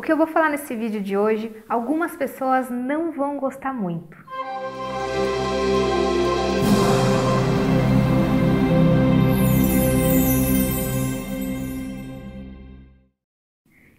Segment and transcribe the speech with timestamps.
[0.00, 4.16] O que eu vou falar nesse vídeo de hoje, algumas pessoas não vão gostar muito.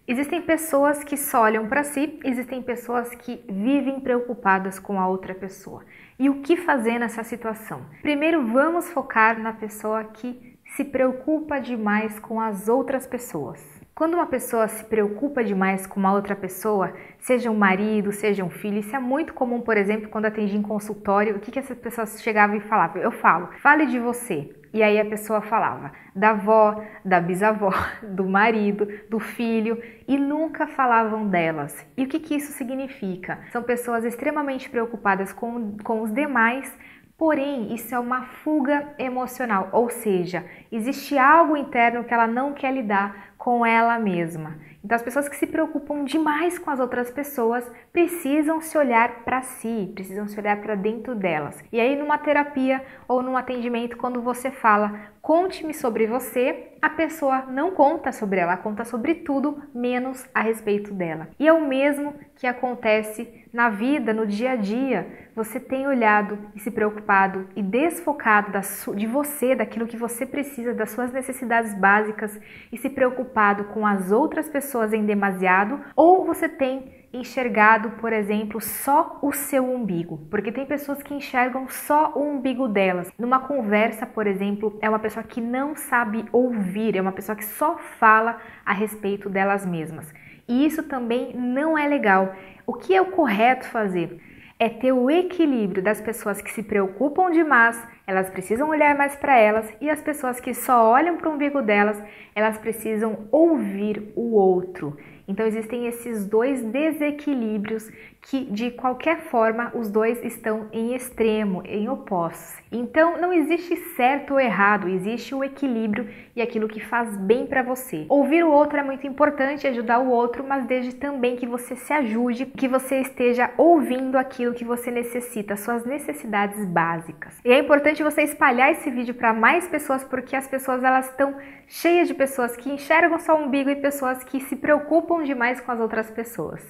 [0.08, 5.36] Existem pessoas que só olham para si, existem pessoas que vivem preocupadas com a outra
[5.36, 5.84] pessoa.
[6.18, 7.86] E o que fazer nessa situação?
[8.02, 13.81] Primeiro, vamos focar na pessoa que se preocupa demais com as outras pessoas.
[13.94, 18.48] Quando uma pessoa se preocupa demais com uma outra pessoa, seja um marido, seja um
[18.48, 21.78] filho, isso é muito comum, por exemplo, quando atendi em consultório, o que, que essas
[21.78, 23.02] pessoas chegavam e falavam?
[23.02, 24.50] Eu falo, fale de você.
[24.72, 29.78] E aí a pessoa falava da avó, da bisavó, do marido, do filho
[30.08, 31.86] e nunca falavam delas.
[31.94, 33.40] E o que, que isso significa?
[33.52, 36.74] São pessoas extremamente preocupadas com, com os demais
[37.16, 42.72] Porém, isso é uma fuga emocional, ou seja, existe algo interno que ela não quer
[42.72, 44.58] lidar com ela mesma.
[44.84, 49.42] Então, as pessoas que se preocupam demais com as outras pessoas precisam se olhar para
[49.42, 51.62] si, precisam se olhar para dentro delas.
[51.70, 57.46] E aí, numa terapia ou num atendimento, quando você fala, conte-me sobre você, a pessoa
[57.46, 61.28] não conta sobre ela, conta sobre tudo menos a respeito dela.
[61.38, 65.30] E é o mesmo que acontece na vida, no dia a dia.
[65.36, 68.50] Você tem olhado e se preocupado e desfocado
[68.96, 72.36] de você, daquilo que você precisa, das suas necessidades básicas
[72.72, 78.60] e se preocupado com as outras pessoas em demasiado ou você tem enxergado, por exemplo,
[78.60, 83.12] só o seu umbigo, porque tem pessoas que enxergam só o umbigo delas.
[83.18, 87.44] Numa conversa, por exemplo, é uma pessoa que não sabe ouvir, é uma pessoa que
[87.44, 90.12] só fala a respeito delas mesmas.
[90.48, 92.34] E isso também não é legal.
[92.66, 94.20] O que é o correto fazer?
[94.62, 99.36] é ter o equilíbrio das pessoas que se preocupam demais, elas precisam olhar mais para
[99.36, 102.00] elas, e as pessoas que só olham para o umbigo delas,
[102.32, 104.96] elas precisam ouvir o outro.
[105.26, 107.90] Então existem esses dois desequilíbrios
[108.22, 112.54] que de qualquer forma os dois estão em extremo, em opostos.
[112.70, 117.62] Então não existe certo ou errado, existe o equilíbrio e aquilo que faz bem para
[117.62, 118.06] você.
[118.08, 121.92] Ouvir o outro é muito importante, ajudar o outro, mas desde também que você se
[121.92, 127.38] ajude, que você esteja ouvindo aquilo que você necessita, suas necessidades básicas.
[127.44, 131.36] E é importante você espalhar esse vídeo para mais pessoas porque as pessoas elas estão
[131.66, 135.72] cheias de pessoas que enxergam só o umbigo e pessoas que se preocupam demais com
[135.72, 136.64] as outras pessoas.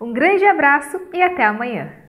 [0.00, 1.90] Um grande abraço e até amanhã!